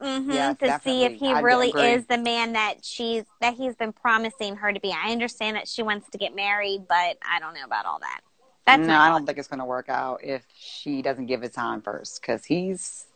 Time. 0.00 0.24
hmm 0.24 0.32
Yes, 0.32 0.56
to 0.58 0.80
see 0.84 1.04
if 1.04 1.14
he 1.16 1.32
I 1.32 1.40
really 1.40 1.70
agree. 1.70 1.92
is 1.92 2.06
the 2.06 2.18
man 2.18 2.52
that 2.52 2.84
she's 2.84 3.24
that 3.40 3.54
he's 3.54 3.74
been 3.76 3.92
promising 3.92 4.56
her 4.56 4.72
to 4.72 4.80
be. 4.80 4.92
I 4.92 5.12
understand 5.12 5.56
that 5.56 5.68
she 5.68 5.82
wants 5.82 6.08
to 6.10 6.18
get 6.18 6.34
married, 6.34 6.86
but 6.88 7.18
I 7.28 7.40
don't 7.40 7.54
know 7.54 7.64
about 7.64 7.86
all 7.86 7.98
that. 8.00 8.20
That's 8.66 8.86
no, 8.86 8.98
I 8.98 9.08
don't 9.08 9.26
think 9.26 9.38
it's 9.38 9.48
going 9.48 9.60
to 9.60 9.64
work 9.64 9.88
out 9.88 10.20
if 10.22 10.44
she 10.54 11.00
doesn't 11.02 11.26
give 11.26 11.42
it 11.42 11.52
time 11.54 11.80
first 11.80 12.20
because 12.20 12.44
he's 12.44 13.06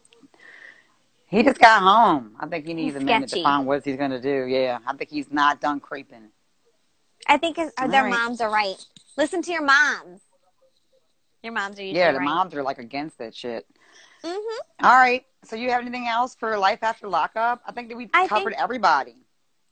he 1.26 1.42
just 1.42 1.58
got 1.58 1.82
home. 1.82 2.36
I 2.40 2.46
think 2.46 2.66
he 2.66 2.74
needs 2.74 2.94
He's 2.94 3.02
a 3.02 3.04
minute 3.04 3.28
sketchy. 3.28 3.42
to 3.42 3.48
find 3.48 3.66
what 3.66 3.84
he's 3.84 3.96
going 3.96 4.10
to 4.10 4.20
do. 4.20 4.44
Yeah, 4.46 4.78
I 4.86 4.94
think 4.94 5.10
he's 5.10 5.30
not 5.30 5.60
done 5.60 5.80
creeping. 5.80 6.28
I 7.26 7.38
think 7.38 7.58
it's, 7.58 7.72
uh, 7.78 7.86
their 7.86 8.02
right. 8.02 8.10
moms 8.10 8.40
are 8.40 8.50
right. 8.50 8.76
Listen 9.16 9.42
to 9.42 9.52
your 9.52 9.62
moms. 9.62 10.20
Your 11.42 11.52
moms 11.52 11.78
are 11.78 11.82
usually 11.82 11.98
Yeah, 12.00 12.12
the 12.12 12.18
right. 12.18 12.24
moms 12.24 12.54
are 12.54 12.62
like 12.62 12.78
against 12.78 13.18
that 13.18 13.34
shit. 13.34 13.66
Hmm 14.24 14.84
All 14.84 14.96
right, 14.96 15.24
so 15.44 15.56
you 15.56 15.70
have 15.70 15.80
anything 15.82 16.06
else 16.08 16.34
for 16.34 16.56
life 16.58 16.82
after 16.82 17.08
lockup? 17.08 17.62
I 17.66 17.72
think 17.72 17.88
that 17.88 17.96
we 17.96 18.06
covered 18.08 18.50
think- 18.50 18.60
everybody. 18.60 19.16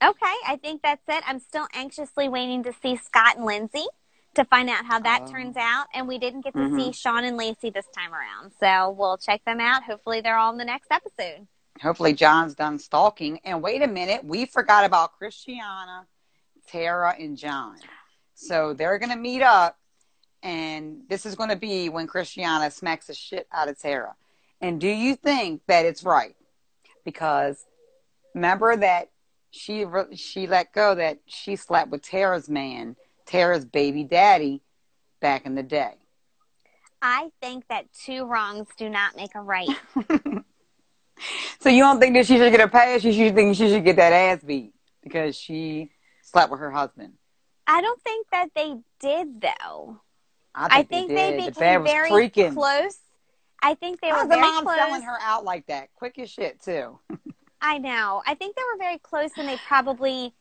Okay, 0.03 0.33
I 0.47 0.57
think 0.61 0.81
that's 0.81 1.03
it. 1.07 1.23
I'm 1.27 1.39
still 1.39 1.67
anxiously 1.73 2.27
waiting 2.27 2.63
to 2.63 2.73
see 2.81 2.95
Scott 2.95 3.35
and 3.37 3.45
Lindsay 3.45 3.85
to 4.33 4.43
find 4.45 4.67
out 4.69 4.85
how 4.85 4.97
that 4.99 5.23
Oh. 5.27 5.31
turns 5.31 5.55
out. 5.57 5.87
And 5.93 6.07
we 6.07 6.17
didn't 6.17 6.41
get 6.41 6.53
to 6.53 6.59
Mhm. 6.59 6.75
see 6.85 6.91
Sean 6.91 7.23
and 7.23 7.37
Lacey 7.37 7.69
this 7.69 7.85
time 7.95 8.11
around. 8.13 8.51
So 8.59 8.89
we'll 8.89 9.17
check 9.19 9.43
them 9.45 9.59
out. 9.59 9.83
Hopefully, 9.83 10.19
they're 10.21 10.37
all 10.37 10.51
in 10.51 10.57
the 10.57 10.65
next 10.65 10.87
episode. 10.89 11.47
Hopefully, 11.83 12.13
John's 12.13 12.55
done 12.55 12.79
stalking. 12.79 13.39
And 13.43 13.61
wait 13.61 13.83
a 13.83 13.87
minute, 13.87 14.23
we 14.23 14.45
forgot 14.45 14.85
about 14.85 15.13
Christiana, 15.17 16.07
Tara, 16.67 17.15
and 17.19 17.37
John. 17.37 17.77
So 18.33 18.73
they're 18.73 18.97
going 18.97 19.11
to 19.11 19.15
meet 19.15 19.43
up, 19.43 19.77
and 20.41 21.03
this 21.09 21.27
is 21.27 21.35
going 21.35 21.49
to 21.49 21.55
be 21.55 21.89
when 21.89 22.07
Christiana 22.07 22.71
smacks 22.71 23.05
the 23.07 23.13
shit 23.13 23.47
out 23.51 23.67
of 23.67 23.79
Tara. 23.79 24.15
And 24.61 24.79
do 24.79 24.87
you 24.87 25.15
think 25.15 25.61
that 25.67 25.85
it's 25.85 26.03
right? 26.03 26.35
Because 27.03 27.65
remember 28.35 28.75
that 28.77 29.09
she 29.49 29.85
she 30.15 30.47
let 30.47 30.71
go 30.71 30.95
that 30.95 31.19
she 31.25 31.55
slept 31.55 31.89
with 31.89 32.03
Tara's 32.03 32.47
man, 32.47 32.95
Tara's 33.25 33.65
baby 33.65 34.03
daddy, 34.03 34.61
back 35.19 35.45
in 35.45 35.55
the 35.55 35.63
day. 35.63 35.95
I 37.01 37.31
think 37.41 37.67
that 37.69 37.87
two 38.05 38.25
wrongs 38.25 38.67
do 38.77 38.87
not 38.87 39.15
make 39.15 39.33
a 39.35 39.41
right. 39.41 39.67
So 41.59 41.69
you 41.69 41.83
don't 41.83 41.99
think 41.99 42.15
that 42.15 42.25
she 42.25 42.37
should 42.37 42.51
get 42.51 42.61
a 42.61 42.67
pass? 42.67 43.03
You 43.03 43.13
should 43.13 43.35
think 43.35 43.55
she 43.55 43.69
should 43.69 43.83
get 43.85 43.97
that 43.97 44.13
ass 44.13 44.43
beat 44.43 44.73
because 45.03 45.35
she 45.35 45.91
slept 46.23 46.51
with 46.51 46.59
her 46.59 46.71
husband. 46.71 47.13
I 47.67 47.81
don't 47.81 48.01
think 48.01 48.27
that 48.31 48.49
they 48.55 48.75
did, 48.99 49.41
though. 49.41 50.01
I 50.55 50.65
I 50.65 50.83
think, 50.83 50.89
think 50.89 51.09
they, 51.09 51.15
they, 51.15 51.45
the 51.45 51.51
became 51.51 51.83
bed 51.83 51.91
very 51.91 52.09
freaking. 52.09 52.53
close. 52.53 52.97
I 53.61 53.75
think 53.75 54.01
they 54.01 54.09
How's 54.09 54.23
were 54.23 54.29
the 54.29 54.35
very 54.35 54.41
mom 54.41 54.63
close. 54.63 54.75
selling 54.77 55.01
her 55.03 55.17
out 55.21 55.45
like 55.45 55.67
that? 55.67 55.89
Quick 55.95 56.17
as 56.19 56.29
shit 56.29 56.61
too. 56.61 56.99
I 57.61 57.77
know. 57.77 58.23
I 58.25 58.33
think 58.35 58.55
they 58.55 58.63
were 58.73 58.77
very 58.79 58.97
close 58.97 59.31
and 59.37 59.47
they 59.47 59.57
probably 59.57 60.33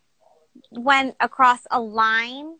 went 0.70 1.16
across 1.20 1.60
a 1.70 1.78
line, 1.78 2.56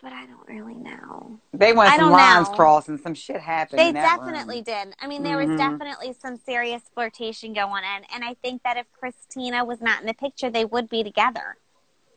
but 0.00 0.12
I 0.12 0.24
don't 0.26 0.46
really 0.48 0.76
know. 0.76 1.40
They 1.52 1.72
went 1.72 1.94
some 1.96 2.10
lines 2.10 2.48
know. 2.48 2.54
crossed 2.54 2.88
and 2.88 3.00
some 3.00 3.14
shit 3.14 3.40
happened. 3.40 3.80
They 3.80 3.92
definitely 3.92 4.56
room. 4.56 4.64
did. 4.64 4.94
I 5.00 5.06
mean, 5.08 5.22
there 5.24 5.36
was 5.36 5.48
Mhm. 5.48 5.58
definitely 5.58 6.12
some 6.12 6.36
serious 6.36 6.82
flirtation 6.94 7.52
going 7.54 7.84
on. 7.84 8.04
And 8.14 8.24
I 8.24 8.34
think 8.34 8.62
that 8.62 8.76
if 8.76 8.86
Christina 8.92 9.64
was 9.64 9.80
not 9.80 10.00
in 10.00 10.06
the 10.06 10.14
picture, 10.14 10.48
they 10.48 10.64
would 10.64 10.88
be 10.88 11.02
together. 11.02 11.56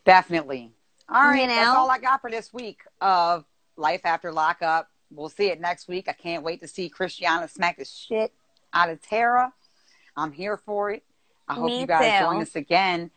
Definitely. 0.05 0.73
All 1.09 1.23
right, 1.23 1.41
You 1.41 1.47
that's 1.47 1.75
all 1.75 1.89
I 1.89 1.97
got 1.97 2.21
for 2.21 2.29
this 2.29 2.53
week 2.53 2.81
of 3.01 3.45
Life 3.75 4.01
After 4.05 4.31
Lockup. 4.31 4.89
We'll 5.11 5.29
see 5.29 5.47
it 5.47 5.59
next 5.59 5.87
week. 5.87 6.07
I 6.07 6.13
can't 6.13 6.43
wait 6.43 6.61
to 6.61 6.67
see 6.67 6.89
Christiana 6.89 7.47
smack 7.47 7.77
the 7.77 7.85
shit 7.85 8.31
out 8.73 8.89
of 8.89 9.01
Tara. 9.01 9.51
I'm 10.15 10.31
here 10.31 10.57
for 10.57 10.91
it. 10.91 11.03
I 11.47 11.55
hope 11.55 11.65
Me 11.65 11.81
you 11.81 11.87
guys 11.87 12.19
too. 12.19 12.25
join 12.25 12.41
us 12.41 12.55
again. 12.55 13.09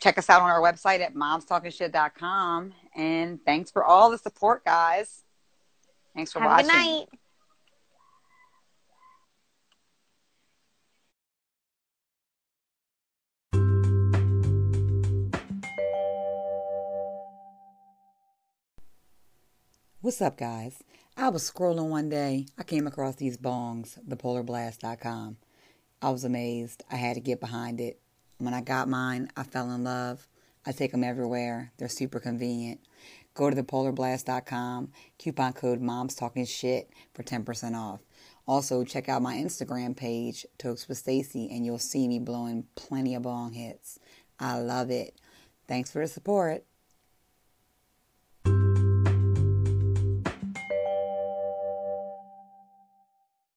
Check 0.00 0.16
us 0.18 0.30
out 0.30 0.40
on 0.40 0.48
our 0.48 0.60
website 0.60 1.00
at 1.00 1.14
momstalkingshit.com. 1.14 2.72
And 2.96 3.44
thanks 3.44 3.70
for 3.70 3.84
all 3.84 4.10
the 4.10 4.18
support, 4.18 4.64
guys. 4.64 5.22
Thanks 6.14 6.32
for 6.32 6.40
Have 6.40 6.50
watching. 6.50 6.68
good 6.68 6.76
night. 6.76 7.06
What's 20.00 20.22
up, 20.22 20.38
guys? 20.38 20.82
I 21.20 21.28
was 21.28 21.50
scrolling 21.50 21.90
one 21.90 22.08
day. 22.08 22.46
I 22.56 22.62
came 22.62 22.86
across 22.86 23.16
these 23.16 23.36
bongs, 23.36 23.98
thepolarblast.com. 24.08 25.36
I 26.00 26.08
was 26.08 26.24
amazed. 26.24 26.82
I 26.90 26.96
had 26.96 27.12
to 27.16 27.20
get 27.20 27.40
behind 27.40 27.78
it. 27.78 28.00
When 28.38 28.54
I 28.54 28.62
got 28.62 28.88
mine, 28.88 29.28
I 29.36 29.42
fell 29.42 29.70
in 29.70 29.84
love. 29.84 30.26
I 30.64 30.72
take 30.72 30.92
them 30.92 31.04
everywhere. 31.04 31.72
They're 31.76 31.90
super 31.90 32.20
convenient. 32.20 32.80
Go 33.34 33.50
to 33.50 33.62
thepolarblast.com, 33.62 34.92
coupon 35.18 35.52
code 35.52 35.82
Moms 35.82 36.14
Talking 36.14 36.46
Shit 36.46 36.88
for 37.12 37.22
10% 37.22 37.76
off. 37.76 38.00
Also, 38.46 38.82
check 38.82 39.10
out 39.10 39.20
my 39.20 39.36
Instagram 39.36 39.94
page, 39.94 40.46
Tokes 40.56 40.88
with 40.88 40.96
Stacy, 40.96 41.50
and 41.52 41.66
you'll 41.66 41.78
see 41.78 42.08
me 42.08 42.18
blowing 42.18 42.64
plenty 42.76 43.14
of 43.14 43.24
bong 43.24 43.52
hits. 43.52 43.98
I 44.38 44.58
love 44.58 44.90
it. 44.90 45.20
Thanks 45.68 45.90
for 45.90 46.00
the 46.00 46.08
support. 46.08 46.64